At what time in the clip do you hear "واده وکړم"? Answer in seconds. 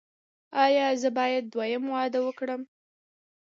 1.93-2.61